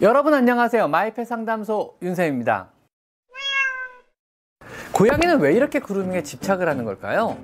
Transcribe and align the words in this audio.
여러분 0.00 0.34
안녕하세요. 0.34 0.88
마이펫 0.88 1.24
상담소 1.24 1.98
윤쌤입니다. 2.02 2.68
고양이는 4.90 5.38
왜 5.40 5.52
이렇게 5.52 5.78
그루밍에 5.78 6.24
집착을 6.24 6.68
하는 6.68 6.84
걸까요? 6.84 7.36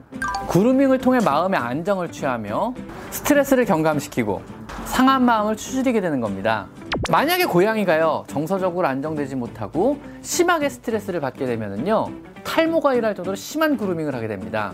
그루밍을 0.49 0.99
통해 0.99 1.21
마음의 1.25 1.61
안정을 1.61 2.11
취하며 2.11 2.75
스트레스를 3.13 3.65
경감시키고 3.65 4.43
상한 4.85 5.25
마음을 5.25 5.57
추스리게 5.57 6.01
되는 6.01 6.21
겁니다. 6.21 6.67
만약에 7.09 7.45
고양이가요 7.45 8.25
정서적으로 8.27 8.89
안정되지 8.89 9.37
못하고 9.37 10.01
심하게 10.23 10.69
스트레스를 10.69 11.21
받게 11.21 11.47
되면요 11.47 12.09
탈모가 12.43 12.95
일할 12.95 13.15
정도로 13.15 13.37
심한 13.37 13.77
그루밍을 13.77 14.13
하게 14.13 14.27
됩니다. 14.27 14.73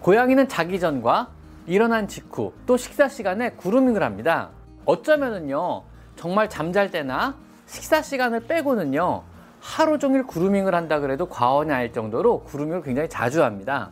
고양이는 0.00 0.48
자기 0.48 0.80
전과 0.80 1.30
일어난 1.66 2.08
직후 2.08 2.52
또 2.66 2.76
식사 2.76 3.08
시간에 3.08 3.50
그루밍을 3.50 4.02
합니다. 4.02 4.50
어쩌면은요 4.84 5.82
정말 6.16 6.48
잠잘 6.50 6.90
때나 6.90 7.34
식사 7.66 8.02
시간을 8.02 8.46
빼고는요 8.46 9.22
하루 9.60 9.98
종일 9.98 10.26
그루밍을 10.26 10.74
한다 10.74 11.00
그래도 11.00 11.26
과언이 11.26 11.72
아닐 11.72 11.92
정도로 11.92 12.44
그루밍을 12.44 12.82
굉장히 12.82 13.08
자주 13.08 13.42
합니다. 13.42 13.90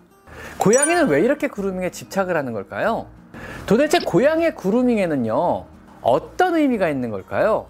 고양이는 0.59 1.09
왜 1.09 1.21
이렇게 1.21 1.49
그루밍에 1.49 1.91
집착을 1.91 2.37
하는 2.37 2.53
걸까요? 2.53 3.07
도대체 3.67 3.99
고양이의 4.07 4.55
그루밍에는요 4.57 5.65
어떤 6.03 6.57
의미가 6.57 6.89
있는 6.91 7.11
걸까요? 7.11 7.67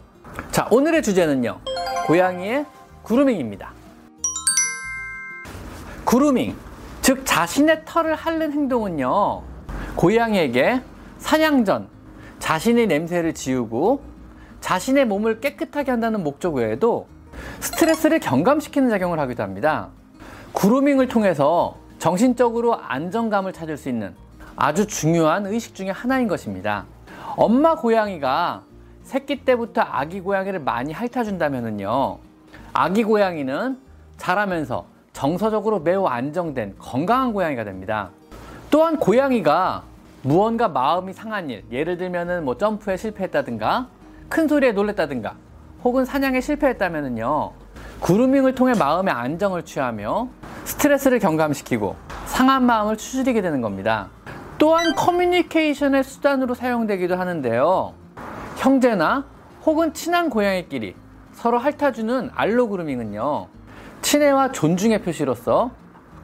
자 0.50 0.66
오늘의 0.70 1.02
주제는요 1.02 1.60
고양이의 2.06 2.66
그루밍입니다. 3.04 3.72
그루밍 6.04 6.56
즉 7.02 7.22
자신의 7.24 7.82
털을 7.84 8.16
핥는 8.16 8.52
행동은요 8.52 9.51
고양이에게 9.96 10.80
사냥 11.18 11.64
전 11.64 11.88
자신의 12.38 12.86
냄새를 12.86 13.34
지우고 13.34 14.02
자신의 14.60 15.06
몸을 15.06 15.40
깨끗하게 15.40 15.90
한다는 15.90 16.22
목적 16.22 16.54
외에도 16.54 17.06
스트레스를 17.60 18.20
경감시키는 18.20 18.90
작용을 18.90 19.18
하기도 19.20 19.42
합니다. 19.42 19.88
그루밍을 20.54 21.08
통해서 21.08 21.76
정신적으로 21.98 22.76
안정감을 22.76 23.52
찾을 23.52 23.76
수 23.76 23.88
있는 23.88 24.14
아주 24.56 24.86
중요한 24.86 25.46
의식 25.46 25.74
중의 25.74 25.92
하나인 25.92 26.28
것입니다. 26.28 26.84
엄마 27.36 27.74
고양이가 27.74 28.62
새끼 29.02 29.44
때부터 29.44 29.82
아기 29.82 30.20
고양이를 30.20 30.60
많이 30.60 30.92
핥아준다면요. 30.92 32.18
아기 32.72 33.04
고양이는 33.04 33.78
자라면서 34.16 34.86
정서적으로 35.12 35.80
매우 35.80 36.06
안정된 36.06 36.76
건강한 36.78 37.32
고양이가 37.32 37.64
됩니다. 37.64 38.10
또한 38.72 38.96
고양이가 38.96 39.82
무언가 40.22 40.66
마음이 40.66 41.12
상한 41.12 41.50
일, 41.50 41.62
예를 41.70 41.98
들면은 41.98 42.42
뭐 42.46 42.56
점프에 42.56 42.96
실패했다든가 42.96 43.88
큰 44.30 44.48
소리에 44.48 44.72
놀랬다든가 44.72 45.34
혹은 45.84 46.06
사냥에 46.06 46.40
실패했다면은요. 46.40 47.52
그루밍을 48.00 48.54
통해 48.54 48.72
마음의 48.72 49.12
안정을 49.12 49.66
취하며 49.66 50.28
스트레스를 50.64 51.18
경감시키고 51.18 51.96
상한 52.24 52.64
마음을 52.64 52.96
추스리게 52.96 53.42
되는 53.42 53.60
겁니다. 53.60 54.08
또한 54.56 54.94
커뮤니케이션의 54.94 56.02
수단으로 56.02 56.54
사용되기도 56.54 57.16
하는데요. 57.16 57.92
형제나 58.56 59.26
혹은 59.66 59.92
친한 59.92 60.30
고양이끼리 60.30 60.94
서로 61.34 61.58
핥아주는 61.58 62.30
알로 62.34 62.70
그루밍은요. 62.70 63.48
친애와 64.00 64.52
존중의 64.52 65.02
표시로서 65.02 65.72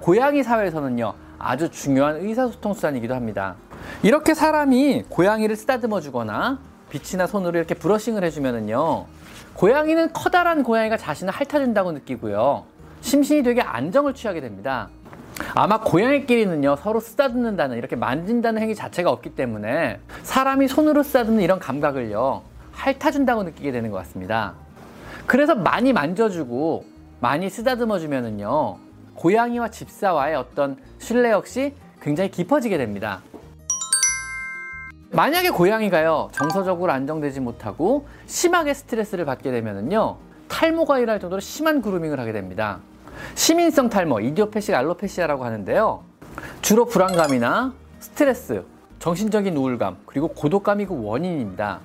고양이 0.01 0.43
사회에서는요. 0.43 1.28
아주 1.39 1.71
중요한 1.71 2.17
의사소통 2.17 2.75
수단이기도 2.75 3.15
합니다. 3.15 3.57
이렇게 4.03 4.35
사람이 4.35 5.05
고양이를 5.09 5.57
쓰다듬어 5.57 6.01
주거나 6.01 6.59
빛이나 6.91 7.27
손으로 7.27 7.59
이렇게 7.59 7.75
브러싱을 7.75 8.25
해주면은요. 8.25 9.07
고양이는 9.55 10.13
커다란 10.13 10.63
고양이가 10.63 10.97
자신을 10.97 11.33
핥아준다고 11.33 11.93
느끼고요. 11.93 12.65
심신이 13.01 13.43
되게 13.43 13.61
안정을 13.61 14.15
취하게 14.15 14.41
됩니다. 14.41 14.89
아마 15.55 15.81
고양이끼리는요 15.81 16.77
서로 16.77 17.01
쓰다듬는다는 17.01 17.77
이렇게 17.77 17.97
만진다는 17.97 18.61
행위 18.61 18.75
자체가 18.75 19.11
없기 19.11 19.31
때문에 19.31 20.01
사람이 20.23 20.67
손으로 20.67 21.03
쓰다듬는 21.03 21.43
이런 21.43 21.59
감각을요 21.61 22.43
핥아준다고 22.73 23.45
느끼게 23.45 23.71
되는 23.71 23.91
것 23.91 23.99
같습니다. 23.99 24.55
그래서 25.27 25.55
많이 25.55 25.93
만져주고 25.93 26.85
많이 27.21 27.51
쓰다듬어 27.51 27.99
주면은요 27.99 28.88
고양이와 29.19 29.69
집사와의 29.71 30.37
어떤 30.37 30.77
신뢰 30.99 31.33
역시 31.33 31.75
굉장히 32.01 32.31
깊어지게 32.31 32.79
됩니다. 32.79 33.21
만약에 35.11 35.51
고양이가요 35.51 36.29
정서적으로 36.33 36.93
안정되지 36.93 37.41
못하고 37.41 38.07
심하게 38.27 38.75
스트레스를 38.75 39.25
받게 39.25 39.51
되면은요 39.51 40.19
탈모가 40.49 41.01
일할 41.01 41.19
정도로 41.19 41.41
심한 41.41 41.83
그루밍을 41.83 42.21
하게 42.21 42.33
됩니다. 42.33 42.79
시민성 43.35 43.89
탈모, 43.89 44.21
이디오패식 44.21 44.75
알로페시아라고 44.75 45.45
하는데요. 45.45 46.05
주로 46.63 46.85
불안감이나 46.85 47.75
스트레스, 47.99 48.65
정신적인 49.01 49.57
우울감, 49.57 49.97
그리고 50.07 50.29
고독감이 50.29 50.87
그 50.87 51.03
원인입니다. 51.03 51.81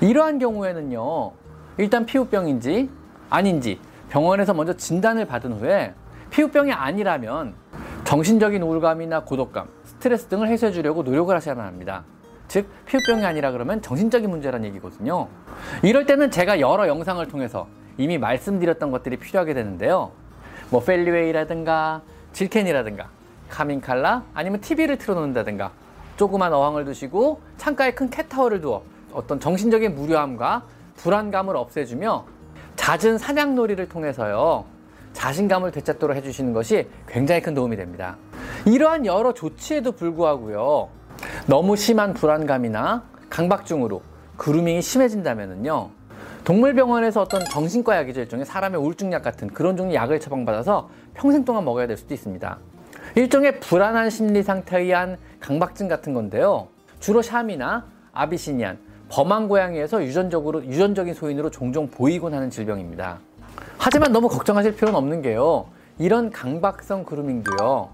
이러한 0.00 0.38
경우에는요, 0.38 1.32
일단 1.76 2.06
피부병인지 2.06 2.88
아닌지 3.28 3.78
병원에서 4.08 4.54
먼저 4.54 4.74
진단을 4.74 5.26
받은 5.26 5.52
후에 5.52 5.94
피부병이 6.30 6.72
아니라면 6.72 7.54
정신적인 8.04 8.62
우울감이나 8.62 9.24
고독감, 9.24 9.68
스트레스 9.84 10.26
등을 10.26 10.48
해소해 10.48 10.72
주려고 10.72 11.02
노력을 11.02 11.34
하셔야만 11.34 11.66
합니다. 11.66 12.04
즉, 12.48 12.66
피부병이 12.86 13.24
아니라 13.24 13.50
그러면 13.50 13.82
정신적인 13.82 14.30
문제란 14.30 14.64
얘기거든요. 14.64 15.28
이럴 15.82 16.06
때는 16.06 16.30
제가 16.30 16.60
여러 16.60 16.88
영상을 16.88 17.26
통해서 17.28 17.66
이미 17.98 18.16
말씀드렸던 18.16 18.90
것들이 18.90 19.18
필요하게 19.18 19.54
되는데요. 19.54 20.12
뭐 20.70 20.82
펠리웨이라든가 20.82 22.02
질켄이라든가 22.32 23.08
카민칼라 23.48 24.22
아니면 24.34 24.60
TV를 24.60 24.98
틀어놓는다든가 24.98 25.72
조그만 26.16 26.52
어항을 26.52 26.84
두시고 26.84 27.40
창가에 27.56 27.92
큰 27.92 28.10
캣타워를 28.10 28.60
두어 28.60 28.82
어떤 29.12 29.40
정신적인 29.40 29.94
무료함과 29.94 30.62
불안감을 30.96 31.56
없애주며 31.56 32.24
잦은 32.76 33.18
사냥놀이를 33.18 33.88
통해서요 33.88 34.64
자신감을 35.12 35.70
되찾도록 35.72 36.16
해주시는 36.16 36.52
것이 36.52 36.88
굉장히 37.06 37.42
큰 37.42 37.54
도움이 37.54 37.76
됩니다. 37.76 38.16
이러한 38.64 39.06
여러 39.06 39.32
조치에도 39.32 39.92
불구하고요 39.92 40.88
너무 41.46 41.76
심한 41.76 42.14
불안감이나 42.14 43.04
강박증으로 43.30 44.02
그루밍이 44.36 44.82
심해진다면요 44.82 45.90
동물병원에서 46.44 47.22
어떤 47.22 47.44
정신과 47.44 47.96
약이죠 47.98 48.20
일종의 48.20 48.46
사람의 48.46 48.80
우울증약 48.80 49.22
같은 49.22 49.48
그런 49.48 49.76
종류 49.76 49.94
약을 49.94 50.18
처방받아서 50.20 50.88
평생 51.14 51.44
동안 51.44 51.64
먹어야 51.64 51.86
될 51.86 51.96
수도 51.96 52.14
있습니다. 52.14 52.58
일종의 53.16 53.60
불안한 53.60 54.10
심리 54.10 54.42
상태에 54.42 54.82
의한 54.82 55.18
강박증 55.40 55.88
같은 55.88 56.14
건데요. 56.14 56.68
주로 57.00 57.20
샴이나 57.20 57.86
아비시니안, 58.12 58.78
범한 59.10 59.48
고양이에서 59.48 60.02
유전적으로 60.04 60.64
유전적인 60.64 61.14
소인으로 61.14 61.50
종종 61.50 61.88
보이곤 61.88 62.32
하는 62.32 62.50
질병입니다. 62.50 63.18
하지만 63.90 64.12
너무 64.12 64.28
걱정하실 64.28 64.76
필요는 64.76 64.98
없는 64.98 65.22
게요. 65.22 65.64
이런 65.98 66.28
강박성 66.28 67.04
그루밍도요. 67.04 67.88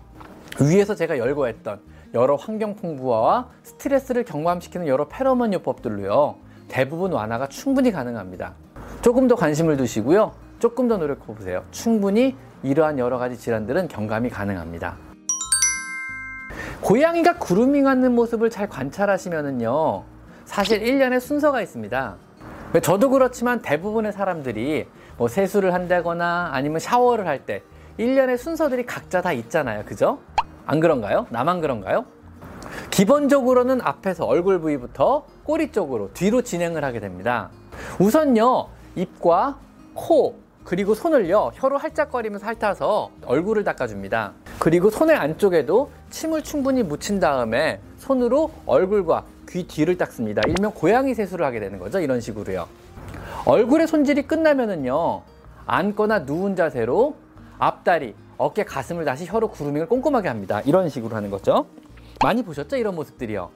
위에서 0.60 0.96
제가 0.96 1.18
열거했던 1.18 1.78
여러 2.14 2.34
환경 2.34 2.74
풍부화와 2.74 3.46
스트레스를 3.62 4.24
경감시키는 4.24 4.88
여러 4.88 5.06
페로몬 5.06 5.52
요법들로요. 5.52 6.34
대부분 6.66 7.12
완화가 7.12 7.46
충분히 7.46 7.92
가능합니다. 7.92 8.54
조금 9.02 9.28
더 9.28 9.36
관심을 9.36 9.76
두시고요. 9.76 10.32
조금 10.58 10.88
더 10.88 10.96
노력해 10.96 11.32
보세요. 11.32 11.62
충분히 11.70 12.34
이러한 12.64 12.98
여러 12.98 13.18
가지 13.18 13.38
질환들은 13.38 13.86
경감이 13.86 14.30
가능합니다. 14.30 14.96
고양이가 16.80 17.38
그루밍하는 17.38 18.16
모습을 18.16 18.50
잘 18.50 18.68
관찰하시면은요. 18.68 20.02
사실 20.44 20.82
1년에 20.82 21.20
순서가 21.20 21.62
있습니다. 21.62 22.16
저도 22.82 23.10
그렇지만 23.10 23.62
대부분의 23.62 24.12
사람들이 24.12 24.88
뭐 25.16 25.28
세수를 25.28 25.72
한다거나 25.72 26.50
아니면 26.52 26.80
샤워를 26.80 27.26
할때 27.26 27.62
1년의 27.98 28.36
순서들이 28.36 28.86
각자 28.86 29.22
다 29.22 29.32
있잖아요. 29.32 29.84
그죠? 29.84 30.18
안 30.66 30.80
그런가요? 30.80 31.26
나만 31.30 31.60
그런가요? 31.60 32.04
기본적으로는 32.90 33.80
앞에서 33.82 34.24
얼굴 34.24 34.60
부위부터 34.60 35.26
꼬리 35.44 35.70
쪽으로 35.70 36.10
뒤로 36.14 36.42
진행을 36.42 36.84
하게 36.84 37.00
됩니다. 37.00 37.50
우선요, 37.98 38.68
입과 38.96 39.58
코, 39.94 40.36
그리고 40.64 40.94
손을요, 40.94 41.52
혀로 41.54 41.76
할짝거리면서 41.78 42.46
핥아서 42.46 43.10
얼굴을 43.26 43.64
닦아줍니다. 43.64 44.32
그리고 44.58 44.90
손의 44.90 45.14
안쪽에도 45.14 45.90
침을 46.10 46.42
충분히 46.42 46.82
묻힌 46.82 47.20
다음에 47.20 47.80
손으로 47.98 48.50
얼굴과 48.66 49.24
귀 49.50 49.66
뒤를 49.66 49.98
닦습니다. 49.98 50.42
일명 50.48 50.72
고양이 50.72 51.14
세수를 51.14 51.44
하게 51.44 51.60
되는 51.60 51.78
거죠. 51.78 52.00
이런 52.00 52.20
식으로요. 52.20 52.66
얼굴의 53.46 53.86
손질이 53.86 54.22
끝나면은요, 54.22 55.20
앉거나 55.66 56.20
누운 56.20 56.56
자세로 56.56 57.14
앞다리, 57.58 58.14
어깨, 58.38 58.64
가슴을 58.64 59.04
다시 59.04 59.26
혀로 59.26 59.48
구루밍을 59.48 59.86
꼼꼼하게 59.86 60.28
합니다. 60.28 60.62
이런 60.64 60.88
식으로 60.88 61.14
하는 61.14 61.30
거죠. 61.30 61.66
많이 62.22 62.42
보셨죠? 62.42 62.76
이런 62.76 62.94
모습들이요. 62.94 63.50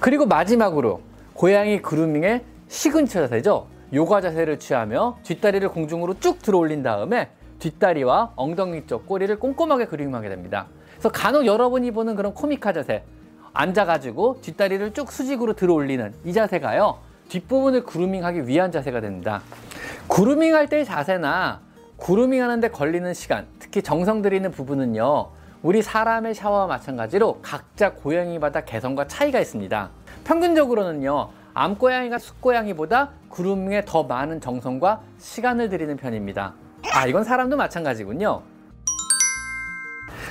그리고 0.00 0.26
마지막으로 0.26 1.00
고양이 1.34 1.80
grooming의 1.80 2.44
signature 2.66 3.20
자세죠. 3.20 3.68
요가 3.94 4.20
자세를 4.20 4.58
취하며 4.58 5.18
뒷다리를 5.22 5.68
공중으로 5.68 6.18
쭉 6.18 6.42
들어 6.42 6.58
올린 6.58 6.82
다음에 6.82 7.30
뒷다리와 7.60 8.32
엉덩이 8.34 8.86
쪽 8.86 9.06
꼬리를 9.06 9.38
꼼꼼하게 9.38 9.86
grooming하게 9.86 10.28
됩니다. 10.28 10.66
그래서 10.92 11.08
간혹 11.08 11.46
여러분이 11.46 11.92
보는 11.92 12.16
그런 12.16 12.34
코믹한 12.34 12.72
자세 12.72 13.04
앉아가지고 13.52 14.40
뒷다리를 14.42 14.92
쭉 14.92 15.10
수직으로 15.10 15.54
들어 15.54 15.74
올리는 15.74 16.12
이 16.24 16.32
자세가요. 16.32 17.09
뒷부분을 17.30 17.84
grooming하기 17.84 18.46
위한 18.46 18.70
자세가 18.70 19.00
됩니다. 19.00 19.40
grooming할 20.08 20.68
때의 20.68 20.84
자세나 20.84 21.60
grooming하는데 21.98 22.68
걸리는 22.68 23.14
시간, 23.14 23.46
특히 23.58 23.82
정성 23.82 24.20
들이는 24.20 24.50
부분은요. 24.50 25.30
우리 25.62 25.82
사람의 25.82 26.34
샤워와 26.34 26.66
마찬가지로 26.66 27.40
각자 27.42 27.92
고양이마다 27.92 28.62
개성과 28.62 29.06
차이가 29.06 29.38
있습니다. 29.40 29.90
평균적으로는요. 30.24 31.30
암고양이가 31.52 32.18
숫고양이보다 32.18 33.10
그루밍에 33.28 33.82
더 33.84 34.04
많은 34.04 34.40
정성과 34.40 35.00
시간을 35.18 35.68
들이는 35.68 35.96
편입니다. 35.96 36.54
아, 36.94 37.06
이건 37.06 37.24
사람도 37.24 37.56
마찬가지군요. 37.56 38.42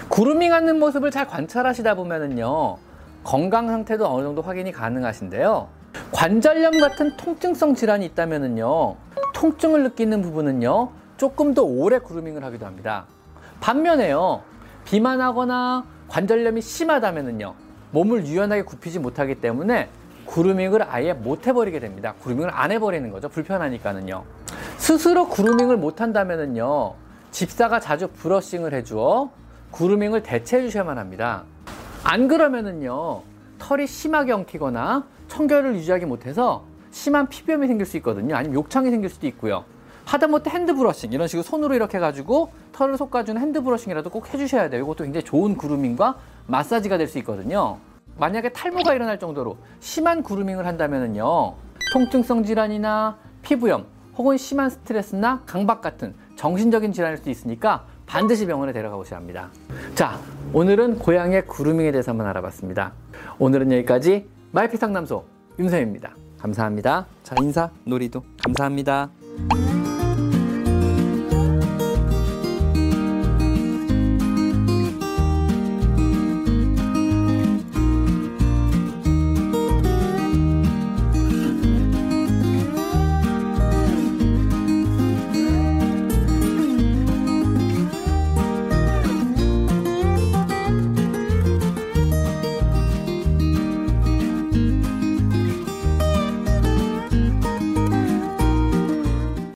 그루밍 0.10 0.54
하는 0.54 0.80
모습을 0.80 1.12
잘 1.12 1.28
관찰하시다 1.28 1.94
보면은요. 1.94 2.78
건강 3.24 3.68
상태도 3.68 4.12
어느 4.12 4.24
정도 4.24 4.42
확인이 4.42 4.72
가능하신데요. 4.72 5.79
관절염 6.12 6.80
같은 6.80 7.15
통증성 7.18 7.75
질환이 7.75 8.06
있다면은요. 8.07 8.95
통증을 9.33 9.83
느끼는 9.83 10.21
부분은요. 10.21 10.91
조금 11.18 11.53
더 11.53 11.63
오래 11.63 12.00
그루밍을 12.00 12.44
하기도 12.44 12.65
합니다. 12.65 13.06
반면에요. 13.62 14.41
비만하거나 14.86 15.86
관절염이 16.07 16.62
심하다면은요. 16.62 17.53
몸을 17.91 18.25
유연하게 18.25 18.63
굽히지 18.63 19.00
못하기 19.00 19.36
때문에 19.36 19.89
그루밍을 20.27 20.83
아예 20.89 21.13
못 21.13 21.47
해버리게 21.47 21.80
됩니다. 21.80 22.13
그루밍을 22.24 22.51
안 22.53 22.71
해버리는 22.71 23.09
거죠. 23.12 23.30
불편하니까는요. 23.30 24.24
스스로 24.77 25.27
그루밍을 25.30 25.77
못 25.77 26.01
한다면은요. 26.01 26.94
집사가 27.31 27.80
자주 27.80 28.07
브러싱을 28.07 28.74
해주어 28.74 29.31
그루밍을 29.71 30.24
대체해 30.24 30.63
주셔야만 30.63 30.97
합니다. 30.97 31.44
안 32.03 32.27
그러면은요. 32.27 33.21
털이 33.60 33.86
심하게 33.88 34.32
엉키거나 34.32 35.06
청결을 35.28 35.76
유지하기 35.76 36.06
못해서 36.06 36.64
심한 36.92 37.28
피부염이 37.30 37.68
생길 37.68 37.86
수 37.86 37.98
있거든요. 37.98 38.36
아니면 38.36 38.56
욕창이 38.56 38.90
생길 38.90 39.10
수도 39.10 39.28
있고요. 39.28 39.64
하다못해 40.06 40.50
hand 40.50 40.74
brushing 40.74 41.12
이런 41.14 41.28
식으로 41.28 41.44
손으로 41.44 41.76
이렇게 41.76 41.98
해가지고 41.98 42.52
털을 42.72 42.98
솎아주는 42.98 43.40
hand 43.40 43.62
brushing이라도 43.62 44.10
꼭 44.10 44.34
해주셔야 44.34 44.70
돼요. 44.70 44.82
이것도 44.84 45.04
굉장히 45.04 45.24
좋은 45.24 45.56
grooming과 45.56 46.18
마사지가 46.48 46.98
될 46.98 47.08
수 47.08 47.20
있거든요. 47.20 47.78
만약에 48.18 48.50
탈모가 48.50 48.96
일어날 48.96 49.20
정도로 49.20 49.58
심한 49.80 50.24
grooming을 50.24 50.66
한다면은요. 50.66 51.54
통증성 51.94 52.44
질환이나 52.44 53.18
피부염 53.44 53.86
혹은 54.18 54.36
심한 54.38 54.70
스트레스나 54.70 55.44
강박 55.46 55.82
같은 55.82 56.16
정신적인 56.36 56.92
질환일 56.92 57.18
수도 57.18 57.30
있으니까 57.30 57.86
반드시 58.08 58.48
병원에 58.48 58.74
데려가 58.74 58.96
보셔야 58.98 59.20
합니다. 59.20 59.50
자, 60.00 60.18
오늘은 60.54 61.00
고양이의 61.00 61.46
grooming에 61.46 61.92
대해서 61.92 62.12
한번 62.12 62.25
알아봤습니다. 62.28 62.94
오늘은 63.38 63.69
여기까지 63.74 64.30
마이피 64.54 64.78
상담소 64.78 65.25
윤쌤입니다. 65.60 66.16
감사합니다. 66.40 67.06
자, 67.22 67.36
인사, 67.42 67.69
놀이도 67.84 68.24
감사합니다. 68.42 69.10